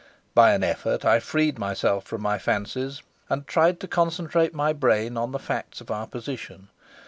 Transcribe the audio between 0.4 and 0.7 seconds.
an